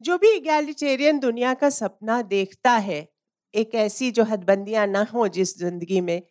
जो 0.00 0.16
भी 0.18 0.30
इगैलिटेरियन 0.36 1.18
दुनिया 1.18 1.52
का 1.54 1.70
सपना 1.70 2.20
देखता 2.22 2.70
है, 2.70 3.06
एक 3.54 3.74
ऐसी 3.74 4.10
जो 4.10 4.24
हदबंदियाँ 4.24 4.86
ना 4.86 5.02
हो 5.14 5.26
जिस 5.28 5.58
ज़िंदगी 5.58 6.00
में, 6.00 6.22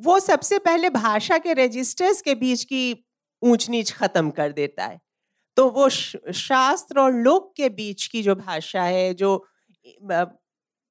वो 0.00 0.18
सबसे 0.20 0.58
पहले 0.58 0.90
भाषा 0.90 1.38
के 1.38 1.52
रजिस्टर्स 1.54 2.20
के 2.22 2.34
बीच 2.34 2.64
की 2.64 2.82
ऊंच 3.42 3.68
नीच 3.70 3.92
खत्म 3.92 4.30
कर 4.30 4.52
देता 4.52 4.84
है। 4.84 5.00
तो 5.56 5.68
वो 5.70 5.88
शास्त्र 5.88 7.00
और 7.00 7.12
लोक 7.14 7.52
के 7.56 7.68
बीच 7.68 8.06
की 8.06 8.22
जो 8.22 8.34
भाषा 8.34 8.82
है, 8.82 9.14
जो 9.14 9.46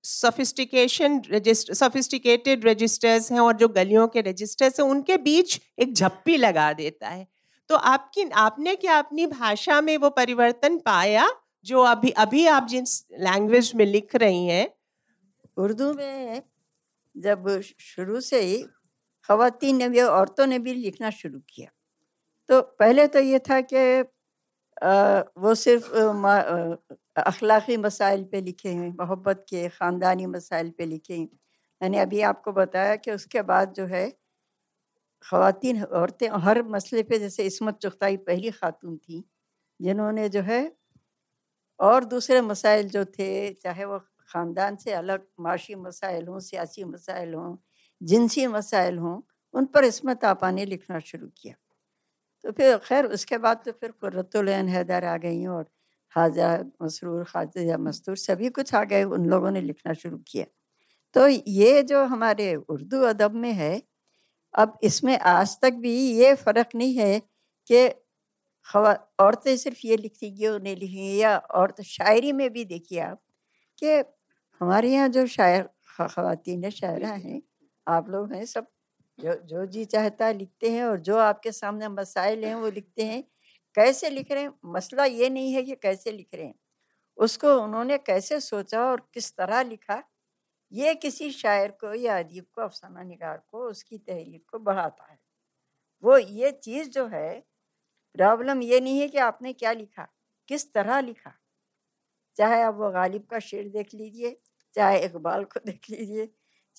सोफिस्टिकेशन 0.04 1.21
रजिस्टर 1.32 1.74
सोफिस्टिकेटेड 1.74 2.68
रजिस्टर्स 2.68 3.32
हैं 3.32 3.39
और 3.39 3.58
जो 3.58 3.68
गलियों 3.70 4.08
के 4.08 4.21
रजिस्टर्स 4.21 4.80
हैं, 4.80 4.88
उनके 4.88 5.18
बीच 5.20 5.60
एक 5.80 5.94
झप्पी 5.94 6.38
लगा 6.38 6.71
देता 6.74 7.10
है। 7.10 7.28
तो 7.70 7.76
आपकी, 7.76 8.30
आपने 8.32 8.76
क्या 8.76 8.98
अपनी 9.00 9.26
भाषा 9.28 9.82
में 9.82 9.98
वो 9.98 10.10
परिवर्तन 10.12 10.78
पाया? 10.78 11.28
जो 11.68 11.81
अभी 11.84 12.09
अभी 12.20 12.45
आप 12.47 12.68
जिन 12.70 12.86
लैंग्वेज 13.21 13.71
में 13.75 13.85
लिख 13.85 14.16
रही 14.16 14.45
हैं, 14.48 14.67
उर्दू 15.58 15.94
में 15.94 16.41
जब 17.16 17.48
शुरू 17.62 18.21
से 18.21 18.41
ही 18.41 18.62
खातन 19.30 19.75
ने 19.75 19.89
भी 19.89 20.02
औरतों 20.02 20.45
ने 20.48 20.59
भी 20.59 20.73
लिखना 20.75 21.09
शुरू 21.11 21.39
किया। 21.49 21.70
तो 22.49 22.61
पहले 22.80 23.08
तो 23.08 23.20
ये 23.22 23.39
था 23.41 23.59
कि 23.63 24.02
वो 25.38 25.55
सिर्फ़ 25.58 25.89
अखलाक़ी 27.20 27.77
मसाइल 27.80 28.23
पे 28.31 28.41
लिखे 28.41 28.70
हैं, 28.70 28.89
मोहब्बत 28.91 29.45
के, 29.49 29.67
ख़ानदानी 29.70 30.25
मसाइल 30.27 30.70
पे 30.77 30.86
लिखे 30.86 31.13
हैं। 31.16 31.30
मैंने 31.81 31.99
अभी 31.99 32.22
आपको 32.23 32.52
बताया 32.53 32.95
कि 32.97 33.11
उसके 33.11 33.41
बाद 33.44 33.73
जो 33.73 33.86
है, 33.88 34.09
ख़वातीन 35.25 35.84
औरतें, 35.84 36.30
हर 36.39 36.63
मसले 36.66 37.03
पे 37.03 37.20
जैसे 37.20 37.44
इसमत 37.45 37.80
चुगताई 37.81 38.17
पहली 38.20 38.52
खातून 38.53 38.97
थी, 38.99 39.23
जिन्होंने 39.80 40.30
जो 40.30 40.41
है 40.44 40.61
और 41.80 42.05
दूसरे 42.05 42.41
मसाइल 42.41 42.90
जो 42.90 43.05
थे, 43.05 43.54
चाहे 43.54 43.86
वो 43.86 43.99
ख़ानदान 44.30 44.76
से 44.76 44.91
अलग, 44.94 45.26
माशी 45.40 45.76
मसाइल 45.76 46.28
हों, 46.28 46.39
सियासी 46.39 46.83
मसाइल 46.83 47.33
हों, 47.33 47.56
जिनसी 48.02 48.47
मसाइल 48.47 48.97
हों, 48.97 49.22
उन 49.53 49.66
पर 49.66 49.83
इसमत 49.83 50.25
आपा 50.25 50.52
ने 50.52 50.66
लिखना 50.66 51.00
शुरू 51.00 51.28
किया। 51.38 51.55
तो 52.44 52.52
फिर 52.52 52.78
खैर, 52.78 53.05
उसके 53.05 53.38
बाद 53.38 53.61
तो 53.66 53.72
फिर 53.72 53.92
कुर्रतुलैन 53.92 54.70
हैदर 54.70 55.05
आ 55.05 55.17
गई 55.17 55.45
और 55.45 55.64
खाजा 56.16 56.58
मसरूर 56.83 57.23
खाजा 57.23 57.78
मस्तूर 57.78 58.17
सभी 58.17 58.50
कुछ 58.50 58.73
आ 58.75 58.83
गए, 58.83 59.03
उन 59.03 59.25
लोगों 59.25 59.52
ने 59.52 59.61
लिखना 59.61 59.94
शुरू 59.94 60.17
किया। 60.28 60.45
तो 61.16 61.28
ये 61.28 61.83
जो 61.83 62.03
हमारे 62.05 62.55
उर्दू 62.55 63.02
अदब 63.03 63.33
में 63.36 63.52
है, 63.53 63.81
अब 64.53 64.78
इसमें 64.83 65.17
आज 65.20 65.58
तक 65.61 65.73
भी 65.73 65.95
ये 66.14 66.33
फ़र्क 66.36 66.70
नहीं 66.75 66.95
है 66.98 67.20
कि 67.70 67.88
औरतें 68.68 69.56
सिर्फ़ 69.58 69.80
ये 69.86 69.98
लिखती 69.98 70.30
गई 70.32 70.48
उन्हें 70.48 70.76
लिखी 70.76 71.16
या 71.18 71.38
औरत 71.56 71.82
शायरी 71.84 72.32
में 72.32 72.50
भी 72.54 72.66
देखिए 72.66 73.00
आप 73.02 73.22
कि 73.78 73.94
हमारे 74.62 74.92
यहाँ 74.94 75.10
जो 75.10 75.26
शायर 75.28 75.70
खातन 75.90 76.70
शायरा 76.72 77.10
हैं 77.10 77.42
आप 77.88 78.10
लोग 78.10 78.34
हैं 78.34 78.45
सब 78.45 78.68
जो 79.20 79.34
जो 79.45 79.66
जी 79.68 79.86
चाहता 79.86 80.26
है 80.26 80.34
लिखते 80.34 80.72
हैं 80.72 80.84
और 80.86 81.00
जो 81.02 81.18
आपके 81.20 81.52
सामने 81.52 81.88
मसाइल 81.90 82.44
हैं 82.45 82.56
वो 82.56 82.70
लिखते 82.70 83.06
हैं। 83.06 83.23
कैसे 83.78 84.10
लिख 84.10 84.32
रहे 84.32 84.44
हैं? 84.44 84.54
मसला 84.68 85.06
ये 85.06 85.30
नहीं 85.30 85.54
है 85.54 85.64
कि 85.64 85.76
कैसे 85.78 86.12
लिख 86.12 86.28
रहे 86.36 86.45
हैं। 86.45 86.54
उसको 87.18 87.56
उन्होंने 87.58 87.98
कैसे 88.00 88.40
सोचा 88.42 88.84
और 88.84 89.02
किस 89.14 89.32
तरह 89.38 89.64
लिखा? 89.64 90.04
ये 90.72 90.95
किसी 90.95 91.32
शायर 91.32 91.72
को 91.82 91.94
या 91.95 92.20
अदीब 92.20 92.45
को 92.54 92.62
अफसाना 92.62 93.04
निगार 93.04 93.38
को 93.52 93.66
उसकी 93.70 93.98
तहरीर 94.00 94.42
को 94.52 94.60
बढ़ाता 94.62 95.12
है। 95.12 95.20
वो 96.04 96.18
ये 96.18 96.52
चीज़ 96.54 96.90
जो 96.92 97.08
है 97.08 97.44
प्रॉब्लम 98.18 98.62
ये 98.62 98.80
नहीं 98.80 99.00
है 99.00 99.08
कि 99.08 99.18
आपने 99.18 99.54
क्या 99.54 99.72
लिखा, 99.72 100.08
किस 100.50 100.72
तरह 100.73 101.00
लिखा। 101.02 101.34
चाहे 102.38 102.62
आप 102.62 102.76
वो 102.76 102.90
गालिब 102.92 103.26
का 103.32 103.40
शेर 103.40 103.68
देख 103.70 103.94
लीजिए, 103.94 104.36
चाहे 104.76 105.00
इकबाल 105.00 105.44
को 105.44 105.60
देख 105.66 105.90
लीजिए, 105.90 106.26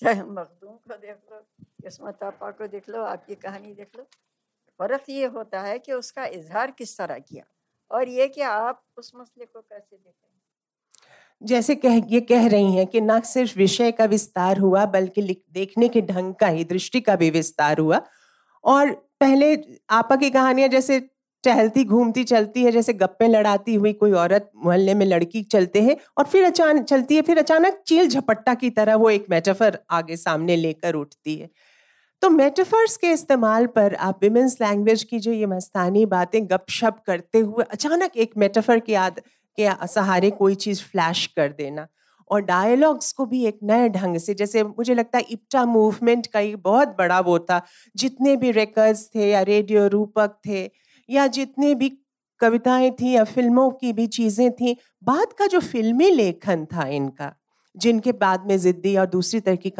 चाहे 0.01 0.21
मखदूम 0.21 0.73
को 0.73 0.97
देख 0.97 1.17
लो, 1.31 1.39
किस्मत 1.83 2.23
आपा 2.23 2.51
को 2.51 2.67
देख 2.67 2.89
लो, 2.89 3.03
आपकी 3.03 3.35
कहानी 3.35 3.73
देख 3.73 3.97
लो। 3.97 4.03
फ़र्क 4.79 5.09
ये 5.09 5.25
होता 5.25 5.61
है 5.61 5.79
कि 5.79 5.93
उसका 5.93 6.25
इजहार 6.25 6.71
किस 6.71 6.97
तरह 6.97 7.19
किया 7.19 7.43
और 7.91 8.09
ये 8.09 8.27
कि 8.27 8.41
आप 8.41 8.83
उस 8.97 9.11
मसले 9.15 9.45
को 9.45 9.61
कैसे 9.61 9.95
देखें। 9.95 10.27
जैसे 11.41 11.75
कह, 11.75 11.95
ये 12.07 12.21
कह 12.21 12.47
रही 12.47 12.75
हैं 12.75 12.87
कि 12.87 13.01
ना 13.01 13.19
सिर्फ़ 13.19 13.57
विषय 13.57 13.91
का 13.91 14.05
विस्तार 14.05 14.57
हुआ, 14.57 14.85
बल्कि 14.85 15.21
देखने 15.51 15.87
के 15.89 16.01
ढंग 16.01 16.33
का 16.35 16.47
ही, 16.47 16.63
दृष्टि 16.63 17.01
का 17.01 17.15
भी 17.15 17.29
विस्तार 17.29 17.77
हुआ। 17.77 18.01
और 18.63 18.91
पहले 19.19 19.55
आपा 19.89 20.15
की 20.15 20.29
कहानियाँ 20.29 20.69
जैसे 20.69 20.99
टहलती, 21.43 21.83
घूमती, 21.85 22.23
चलती 22.25 22.63
है, 22.63 22.71
जैसे 22.71 22.93
गप्पे 22.95 23.27
लड़ाती 23.27 23.75
हुई 23.75 23.93
कोई 23.95 24.11
औरत 24.13 24.49
मोहल्ले 24.55 24.93
में 24.93 25.05
लड़की 25.05 25.41
चलते 25.43 25.81
हैं 25.81 25.95
और 26.17 26.25
फिर 26.25 26.45
अचानक 26.45 26.85
चलती 26.85 27.15
है, 27.15 27.21
फिर 27.21 27.37
अचानक 27.37 27.81
चील 27.87 28.07
झपट्टा 28.07 28.53
की 28.55 28.69
तरह 28.71 28.95
वो 28.95 29.09
एक 29.09 29.25
मेटाफर 29.29 29.79
आगे 29.91 30.17
सामने 30.17 30.55
लेकर 30.55 30.95
उठती 30.95 31.35
है। 31.35 31.49
तो 32.21 32.29
मेटाफर्स 32.29 32.95
के 32.97 33.11
इस्तेमाल 33.11 33.65
पर 33.75 33.93
आप 33.97 34.19
विमेंस 34.23 34.57
लैंग्वेज 34.61 35.03
की 35.03 35.19
जो 35.19 35.31
ये 35.31 35.45
मस्तानी 35.47 36.05
बातें 36.07 36.43
गपशप 36.45 36.97
करते 37.07 37.39
हुए 37.39 37.63
अचानक 37.71 38.17
एक 38.17 38.31
मेटाफर 38.37 38.79
की 38.79 38.93
याद 38.93 39.19
के 39.57 39.69
सहारे 39.87 40.29
कोई 40.33 40.55
चीज़ 40.57 40.83
फ्लैश 40.83 41.25
कर 41.35 41.51
देना 41.51 41.87
और 42.29 42.41
डायलॉग्स 42.41 43.11
को 43.11 43.25
भी 43.25 43.45
एक 43.45 43.59
नए 43.63 43.87
ढंग 43.89 44.17
से, 44.17 44.33
जैसे 44.33 44.63
मुझे 44.63 44.93
लगता 44.93 45.17
है 45.17 45.25
इप्टा 45.31 45.63
मूवमेंट 45.65 46.27
का 46.27 46.39
एक 46.39 46.57
बहुत 46.63 46.87
बड़ा 46.97 47.19
वो 47.21 47.37
था, 47.39 47.61
जितने 47.95 48.35
भी 48.35 48.51
रिकॉर्ड्स 48.51 49.09
थे 49.15 49.29
या 49.29 49.41
रेडियो 49.43 49.87
रूपक 49.87 50.37
थे 50.47 50.69
या 51.09 51.27
जितने 51.27 51.73
भी 51.75 51.89
कविताएँ 52.41 52.89
थी 52.91 53.11
या 53.11 53.23
फ़िल्मों 53.23 53.69
की 53.71 53.93
भी 53.93 54.07
चीज़ें 54.07 54.51
थी, 54.51 54.75
बाद 55.03 55.33
का 55.33 55.47
जो 55.47 55.59
फिल्मी 55.59 56.09
लेखन 56.11 56.65
था 56.65 56.87
इनका, 56.87 57.33
जिनके 57.75 58.11
बाद 58.11 58.45
में 58.47 58.57
जिद्दी 58.59 58.95
और 58.97 59.05
दूसरी 59.05 59.39
तरह 59.39 59.55
की 59.57 59.73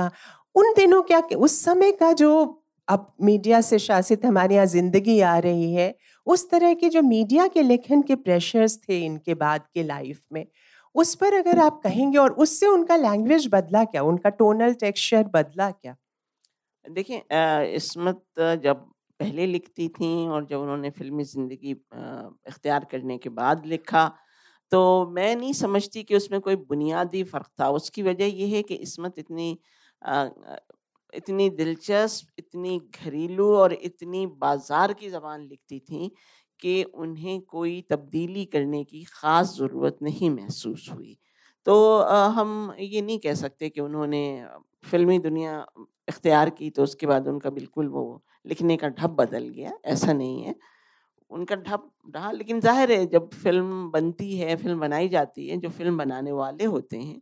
उन 0.55 0.73
दिनों 0.73 1.01
क्या 1.03 1.21
उस 1.37 1.63
समय 1.63 1.91
का 1.91 2.11
जो 2.13 2.55
अब 2.87 3.11
मीडिया 3.21 3.59
से 3.61 3.79
शासित 3.79 4.25
हमारे 4.25 4.55
यहाँ 4.55 4.65
ज़िंदगी 4.65 5.19
आ 5.21 5.37
रही 5.39 5.73
है, 5.73 5.95
उस 6.27 6.49
तरह 6.49 6.73
के 6.73 6.89
जो 6.89 7.01
मीडिया 7.01 7.47
के 7.47 7.61
लेखन 7.61 8.01
के 8.01 8.15
प्रेशर्स 8.15 8.77
थे 8.79 8.99
इनके 9.05 9.33
बाद 9.35 9.61
के 9.73 9.83
लाइफ 9.83 10.21
में, 10.33 10.45
उस 10.95 11.13
पर 11.15 11.33
अगर 11.33 11.59
आप 11.59 11.79
कहेंगे 11.83 12.17
और 12.17 12.31
उससे 12.33 12.67
उनका 12.67 12.95
लैंग्वेज 12.95 13.47
बदला 13.51 13.83
क्या, 13.83 14.03
उनका 14.03 14.29
टोनल 14.31 14.73
टेक्सचर 14.73 15.23
बदला 15.33 15.69
क्या? 15.71 15.95
देखिए 16.85 17.23
इसमत 17.75 18.21
जब 18.63 18.88
पहले 19.19 19.45
लिखती 19.47 19.87
थी 19.89 20.27
और 20.27 20.45
जब 20.45 20.59
उन्होंने 20.59 20.89
फिल्मी 20.91 21.23
ज़िंदगी 21.25 21.71
इख्तियार 21.71 22.85
करने 22.91 23.17
के 23.17 23.29
बाद 23.29 23.65
लिखा 23.65 24.07
तो 24.71 24.79
मैं 25.11 25.35
नहीं 25.35 25.53
समझती 25.53 26.03
कि 26.03 26.15
उसमें 26.15 26.39
कोई 26.41 26.55
बुनियादी 26.55 27.23
फ़र्क 27.25 27.47
था। 27.59 27.69
उसकी 27.71 28.01
वजह 28.03 28.25
यह 28.25 28.55
है 28.55 28.61
कि 28.63 28.75
इसमत 28.77 29.19
इतनी 29.19 29.57
आ, 30.01 30.27
इतनी 31.13 31.49
दिलचस्प 31.51 32.27
इतनी 32.39 32.77
घरेलू 32.95 33.47
और 33.55 33.73
इतनी 33.73 34.25
बाज़ार 34.39 34.93
की 34.93 35.09
ज़बान 35.09 35.41
लिखती 35.43 35.79
थी 35.81 36.11
कि 36.59 36.83
उन्हें 36.83 37.39
कोई 37.49 37.81
तब्दीली 37.89 38.45
करने 38.47 38.83
की 38.83 39.03
ख़ास 39.05 39.55
ज़रूरत 39.57 39.97
नहीं 40.03 40.29
महसूस 40.29 40.87
हुई। 40.91 41.17
तो 41.67 41.97
आ, 41.97 42.27
हम 42.29 42.73
ये 42.79 43.01
नहीं 43.01 43.19
कह 43.19 43.33
सकते 43.35 43.69
कि 43.69 43.81
उन्होंने 43.81 44.23
फ़िल्मी 44.85 45.19
दुनिया 45.19 45.65
इख्तियार 46.09 46.49
की 46.51 46.69
तो 46.69 46.83
उसके 46.83 47.07
बाद 47.07 47.27
उनका 47.27 47.49
बिल्कुल 47.51 47.87
वो 47.89 48.03
लिखने 48.45 48.77
का 48.77 48.87
ढब 48.89 49.15
बदल 49.15 49.47
गया 49.49 49.73
ऐसा 49.85 50.13
नहीं 50.13 50.43
है। 50.43 50.55
उनका 51.31 51.55
ढब 51.57 51.89
रहा 52.15 52.31
लेकिन 52.31 52.59
ज़ाहिर 52.61 52.91
है 52.91 53.05
जब 53.07 53.29
फ़िल्म 53.35 53.89
बनती 53.91 54.37
है 54.37 54.55
फ़िल्म 54.57 54.79
बनाई 54.79 55.09
जाती 55.09 55.47
है 55.49 55.57
जो 55.57 55.69
फ़िल्म 55.69 55.97
बनाने 55.97 56.31
वाले 56.33 56.65
होते 56.65 56.97
हैं 56.97 57.21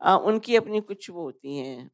आ, 0.00 0.16
उनकी 0.16 0.56
अपनी 0.56 0.80
कुछ 0.82 1.10
वो 1.10 1.22
होती 1.22 1.56
हैं 1.58 1.90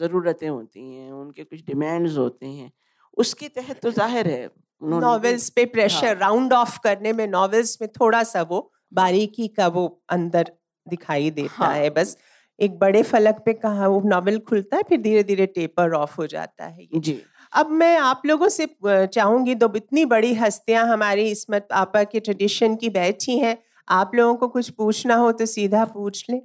ज़रूरतें 0.00 0.48
होती 0.48 0.80
हैं 0.94 1.12
उनके 1.12 1.44
कुछ 1.44 1.64
डिमांड्स 1.66 2.16
होते 2.18 2.46
हैं। 2.46 2.70
उसके 3.16 3.48
तहत 3.50 3.80
तो 3.82 3.90
ज़ाहिर 3.90 4.28
है 4.28 4.50
नॉवेल्स 4.82 5.48
पे 5.50 5.64
प्रेशर 5.66 6.16
राउंड 6.16 6.52
ऑफ़ 6.52 6.78
करने 6.84 7.12
में 7.12 7.26
नॉवेल्स 7.28 7.78
में 7.82 7.88
थोड़ा 7.92 8.22
सा 8.24 8.42
वो 8.42 8.60
बारीकी 8.94 9.48
का 9.48 9.68
वो 9.68 9.86
अंदर 10.10 10.52
दिखाई 10.86 11.30
देता 11.30 11.66
हाँ. 11.66 11.74
है 11.74 11.90
बस 11.90 12.16
एक 12.58 12.78
बड़े 12.78 13.02
फलक 13.02 13.42
पे 13.46 13.52
कहा 13.54 13.88
वो 13.88 14.00
नॉवेल 14.06 14.38
खुलता 14.48 14.76
है 14.76 14.82
फिर 14.88 15.00
धीरे 15.02 15.22
धीरे 15.24 15.46
टेपर 15.48 15.92
ऑफ़ 15.94 16.16
हो 16.18 16.26
जाता 16.26 16.66
है 16.66 16.86
जी। 16.96 17.20
अब 17.52 17.70
मैं 17.72 17.96
आप 17.98 18.22
लोगों 18.26 18.48
से 18.48 18.66
चाहूँगी 18.84 19.54
दो 19.54 19.72
इतनी 19.76 20.04
बड़ी 20.06 20.32
हस्तियाँ 20.34 20.84
हमारी 20.86 21.30
इसमत 21.30 21.68
आपा 21.74 22.02
के 22.04 22.20
ट्रेडिशन 22.20 22.76
की 22.76 22.90
बैठी 22.90 23.38
हैं। 23.38 23.56
आप 23.88 24.14
लोगों 24.14 24.34
को 24.36 24.48
कुछ 24.48 24.70
पूछना 24.70 25.14
हो 25.16 25.30
तो 25.32 25.46
सीधा 25.46 25.84
पूछ 25.86 26.24
लें। 26.30 26.40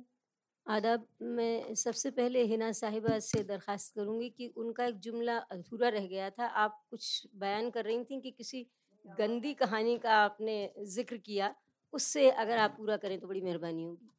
आदाब 0.67 1.05
मैं 1.29 1.75
सबसे 1.75 2.09
पहले 2.11 2.43
हिना 2.45 2.71
साहिबा 2.73 3.17
से 3.21 3.43
दरख्वास्त 3.43 3.93
करूँगी 3.95 4.29
कि 4.29 4.47
उनका 4.57 4.85
एक 4.85 4.99
जुमला 4.99 5.37
अधूरा 5.37 5.89
रह 5.89 6.07
गया 6.07 6.29
था। 6.29 6.45
आप 6.45 6.79
कुछ 6.91 7.27
बयान 7.35 7.69
कर 7.69 7.83
रही 7.85 8.03
थी 8.03 8.19
कि 8.21 8.31
किसी 8.31 8.65
गंदी 9.05 9.53
कहानी 9.55 9.97
का 9.97 10.13
आपने 10.15 10.57
ज़िक्र 10.87 11.17
किया 11.17 11.53
उससे 11.93 12.29
अगर 12.31 12.57
आप 12.57 12.75
पूरा 12.77 12.97
करें 12.97 13.19
तो 13.19 13.27
बड़ी 13.27 13.41
मेहरबानी 13.41 13.83
होगी। 13.83 14.09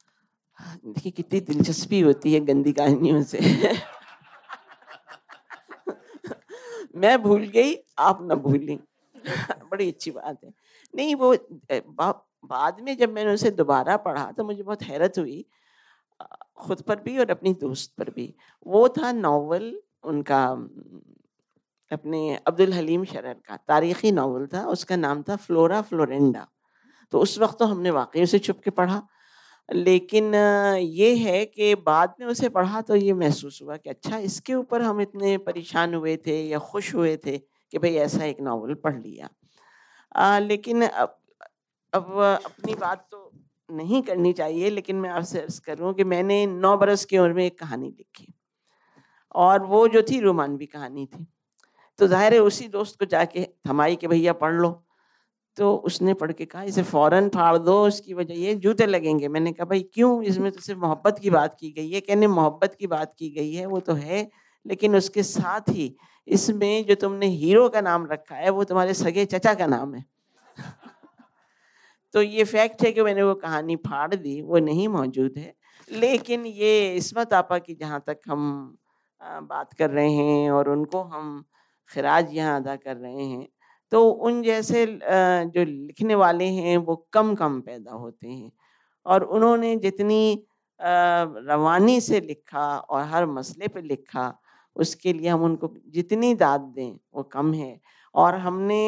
देखिए 0.87 1.13
कितनी 1.13 1.41
दिलचस्पी 1.43 2.01
होती 2.01 2.33
है 2.35 2.41
गंदी 2.43 2.73
कहानियों 2.75 3.23
से। 3.25 3.39
मैं 6.97 7.23
भूल 7.23 7.47
गई, 7.49 7.75
आप 7.99 8.19
ना 8.23 8.35
भूली। 8.35 8.79
बड़ी 9.73 9.89
अच्छी 9.89 10.11
बात 10.11 10.45
है। 10.45 10.53
नहीं, 10.95 11.15
वो 11.15 11.37
बाद 12.45 12.81
में 12.81 12.97
जब 12.97 13.13
मैंने 13.13 13.35
उसे 13.35 13.51
दोबारा 13.51 13.97
पढ़ा 13.97 14.33
तो 14.33 14.45
मुझे 14.45 14.63
बहुत 14.63 14.83
हैरत 14.83 15.13
हुई 15.19 15.45
खुद 16.57 16.83
पर 16.83 17.01
भी 17.01 17.19
और 17.19 17.31
अपनी 17.31 17.55
दोस्त 17.55 17.95
पर 17.99 18.11
भी। 18.11 18.35
वो 18.67 18.89
था 18.89 19.13
नावल, 19.13 19.81
उनका 20.05 20.45
अपने 21.93 22.37
अब्दुल 22.37 22.73
हलीम 22.73 23.05
शरर 23.05 23.35
का, 23.35 23.57
तारीखी 23.57 24.13
नावल 24.13 24.47
था, 24.47 24.67
उसका 24.67 24.97
नाम 24.97 25.23
था 25.23 25.37
फ्लोरा 25.37 25.83
फ्लोरेंडा। 25.83 26.47
तो 27.13 27.21
उस 27.21 27.39
वक्त 27.39 27.59
तो 27.59 27.65
हमने 27.65 27.91
वाकई 27.91 28.23
उसे 28.23 28.39
छुप 28.39 28.61
के 28.61 28.71
पढ़ा। 28.71 29.07
लेकिन 29.69 30.35
ये 30.35 31.15
है 31.17 31.45
कि 31.47 31.75
बाद 31.77 32.15
में 32.21 32.27
उसे 32.29 32.49
पढ़ा 32.51 32.81
तो 32.83 32.97
ये 32.97 33.13
महसूस 33.15 33.61
हुआ 33.63 33.77
कि 33.77 33.91
अच्छा 33.91 34.19
इसके 34.21 34.55
ऊपर 34.55 34.83
हम 34.83 35.01
इतने 35.01 35.37
परेशान 35.41 35.95
हुए 35.95 36.17
थे 36.27 36.41
या 36.49 36.59
खुश 36.61 36.95
हुए 36.95 37.17
थे 37.27 37.39
कि 37.39 37.79
भाई 37.79 37.95
ऐसा 37.99 38.25
एक 38.25 38.41
नावल 38.41 38.75
पढ़ 38.77 38.97
लिया। 38.97 39.29
आ, 40.15 40.39
लेकिन 40.41 40.83
अब 40.83 41.17
अब 41.93 42.13
अपनी 42.47 42.75
बात 42.77 43.07
तो 43.13 43.33
नहीं 43.69 44.03
करनी 44.03 44.33
चाहिए 44.35 44.71
लेकिन 44.71 44.97
मैं 44.97 45.11
आपसे 45.11 45.41
अर्ज़ 45.41 45.61
करूँ 45.63 45.95
कि 45.95 46.05
मैंने 46.05 46.47
नौ 46.49 46.77
बरस 46.79 47.05
की 47.05 47.19
उम्र 47.19 47.33
में 47.33 47.45
एक 47.47 47.59
कहानी 47.59 47.89
लिखी। 47.89 48.33
और 49.35 49.65
वो 49.65 49.87
जो 49.89 50.03
थी 50.03 50.21
रोमानवी 50.21 50.67
कहानी 50.67 51.07
थी। 51.07 51.27
तो 51.99 52.07
ज़ाहिर 52.09 52.35
है 52.35 52.41
उसी 52.41 52.69
दोस्त 52.69 52.99
को 53.01 53.07
जाके 53.07 53.45
थमाई 53.69 53.97
कि 53.97 54.09
भैया 54.09 54.33
पढ़ 54.35 54.55
लो। 54.55 54.84
तो 55.57 55.75
उसने 55.77 56.15
पढ़ 56.15 56.33
के 56.33 56.45
कहा, 56.45 56.63
इसे 56.63 56.83
फ़ौरन 56.83 57.29
फाड़ 57.29 57.59
दो, 57.59 57.87
उसकी 57.87 58.15
वजह 58.15 58.35
ये, 58.35 58.55
जूते 58.55 58.87
लगेंगे। 58.87 59.29
मैंने 59.29 59.53
कहा, 59.53 59.65
भाई, 59.65 59.83
क्यों? 59.95 60.23
इसमें 60.23 60.51
तो 60.53 60.61
सिर्फ़ 60.61 60.81
मोहब्बत 60.81 61.19
की 61.19 61.31
बात 61.31 61.57
की 61.61 61.71
गई 61.71 61.91
है। 61.91 62.01
कहने, 62.01 62.27
मोहब्बत 62.27 62.75
की 62.75 62.87
बात 62.87 63.15
की 63.19 63.31
गई 63.31 63.53
है, 63.53 63.67
वो 63.67 63.81
तो 63.81 63.95
है, 63.95 64.31
लेकिन 64.67 64.97
उसके 64.97 65.23
साथ 65.23 65.61
ही 65.71 65.97
इसमें 66.29 66.87
जो 66.87 66.95
तुमने 66.95 67.27
हीरो 67.27 67.69
का 67.69 67.81
नाम 67.81 68.07
रखा 68.07 68.37
है, 68.37 68.51
वो 68.51 68.65
तुम्हारे 68.65 68.95
सगे 68.95 69.25
चचा 69.25 69.55
का 69.55 69.67
नाम 69.67 69.95
है। 69.95 70.05
तो 72.15 72.23
ये 72.23 72.45
फैक्ट 72.45 72.83
है 72.83 72.93
कि 72.93 73.03
मैंने 73.03 73.23
वो 73.23 73.35
कहानी 73.35 73.77
फाड़ 73.77 74.15
दी, 74.15 74.43
वो 74.43 74.59
नहीं 74.59 74.89
मौजूद 74.89 75.35
है। 75.39 75.55
लेकिन 75.93 76.47
ये 76.47 76.95
इसमत 76.95 77.35
आपा 77.35 77.59
की 77.59 77.75
जहाँ 77.75 78.05
तक 78.07 78.21
हम 78.29 78.77
बात 79.23 79.73
कर 79.73 79.91
रहे 79.91 80.13
हैं 80.13 80.51
और 80.51 80.69
उनको 80.69 81.03
हम 81.03 81.45
खराज 81.91 82.33
यहाँ 82.33 82.61
अदा 82.61 82.77
कर 82.77 82.97
रहे 82.97 83.25
हैं 83.25 83.49
तो 83.95 84.09
उन 84.27 84.43
जैसे 84.43 84.87
जो 85.55 85.65
लिखने 85.65 86.15
वाले 86.15 86.45
हैं, 86.45 86.77
वो 86.77 86.95
कम 87.13 87.35
कम 87.35 87.61
पैदा 87.61 87.93
होते 87.93 88.29
हैं। 88.29 88.51
और 89.07 89.25
उन्होंने 89.25 89.75
जितनी 89.77 90.47
रवानी 90.81 92.01
से 92.01 92.21
लिखा 92.21 92.67
और 92.79 93.03
हर 93.03 93.27
मसले 93.27 93.69
पे 93.69 93.83
लिखा, 93.83 94.25
उसके 94.77 95.13
लिए 95.13 95.29
हम 95.29 95.43
उनको 95.43 95.73
जितनी 95.89 96.35
दाद 96.35 96.61
दें, 96.61 96.99
वो 97.15 97.23
कम 97.23 97.53
है। 97.55 97.79
और 98.15 98.35
हमने 98.37 98.81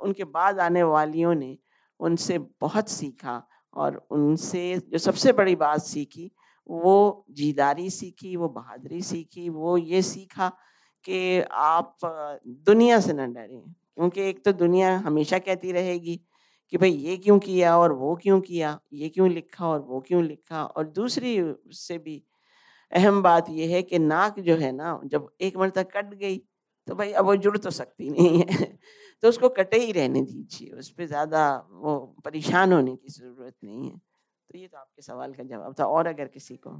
उनके 0.00 0.24
बाद 0.24 0.60
आने 0.60 0.82
वालियों 0.82 1.34
ने 1.34 1.56
उनसे 2.00 2.38
बहुत 2.60 2.88
सीखा 2.88 3.42
और 3.74 3.96
उनसे 4.10 4.62
जो 4.88 4.98
सबसे 4.98 5.32
बड़ी 5.32 5.56
बात 5.56 5.80
सीखी, 5.82 6.30
वो 6.68 7.24
जीदारी 7.30 7.90
सीखी, 7.90 8.36
वो 8.36 8.48
बहादुरी 8.48 9.02
सीखी, 9.02 9.48
वो 9.48 9.76
ये 9.78 10.02
सीखा 10.02 10.48
कि 11.04 11.40
आप 11.52 11.96
दुनिया 12.46 13.00
से 13.00 13.12
न 13.12 13.32
डरें। 13.32 13.74
क्योंकि 13.98 14.22
एक 14.22 14.44
तो 14.44 14.52
दुनिया 14.54 14.96
हमेशा 15.00 15.38
कहती 15.40 15.72
रहेगी 15.72 16.16
कि 16.72 16.78
भाई 16.78 16.90
ये 16.92 17.16
क्यों 17.18 17.38
किया 17.40 17.76
और 17.78 17.92
वो 17.94 18.14
क्यों 18.16 18.40
किया, 18.42 18.78
ये 18.94 19.08
क्यों 19.10 19.30
लिखा 19.30 19.66
और 19.68 19.80
वो 19.82 20.00
क्यों 20.02 20.22
लिखा। 20.24 20.64
और 20.64 20.88
दूसरी 20.90 21.36
से 21.74 21.98
भी 22.00 22.22
अहम 22.92 23.22
बात 23.22 23.50
यह 23.50 23.74
है 23.74 23.82
कि 23.84 23.98
नाक 24.00 24.40
जो 24.40 24.56
है 24.58 24.72
ना, 24.72 25.00
जब 25.06 25.28
एक 25.42 25.56
मरतबा 25.58 25.82
कट 25.92 26.14
गई 26.16 26.38
तो 26.88 26.94
भाई 26.96 27.12
अब 27.14 27.24
वो 27.26 27.36
जुड़ 27.38 27.56
तो 27.58 27.70
सकती 27.72 28.10
नहीं 28.10 28.40
है। 28.40 28.46
तो 29.22 29.28
उसको 29.28 29.48
कटे 29.50 29.78
ही 29.78 29.92
रहने 29.92 30.22
दीजिए, 30.22 30.70
उस 30.72 30.90
पर 30.90 31.06
ज़्यादा 31.06 31.42
वो 31.72 31.96
परेशान 32.24 32.72
होने 32.72 32.96
की 32.96 33.08
ज़रूरत 33.10 33.54
नहीं 33.64 33.90
है। 33.90 33.96
तो 34.50 34.58
ये 34.58 34.68
तो 34.68 34.78
आपके 34.78 35.02
सवाल 35.02 35.34
का 35.34 35.44
जवाब 35.44 35.74
था, 35.80 35.84
और 35.86 36.06
अगर 36.08 36.28
किसी 36.28 36.56
को 36.58 36.70